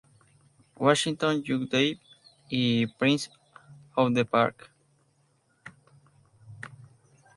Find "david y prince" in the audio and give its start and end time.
1.69-3.29